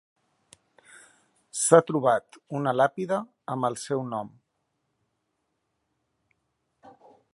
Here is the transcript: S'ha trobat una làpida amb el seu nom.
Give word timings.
S'ha 1.63 1.79
trobat 1.89 2.39
una 2.61 2.73
làpida 2.77 3.19
amb 3.57 3.69
el 3.69 3.77
seu 3.83 4.03
nom. 4.15 4.33